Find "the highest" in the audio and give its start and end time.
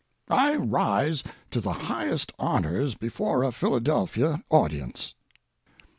1.61-2.31